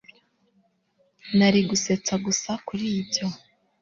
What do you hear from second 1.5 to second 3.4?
gusetsa gusa kuri ibyo